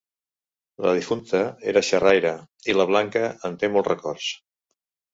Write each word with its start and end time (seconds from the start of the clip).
La 0.85 0.93
difunta 0.99 1.41
era 1.73 1.85
xerraire 1.91 2.33
i 2.73 2.77
la 2.81 2.89
Blanca 2.95 3.25
en 3.51 3.63
té 3.65 3.73
molts 3.79 3.93
records. 3.95 4.35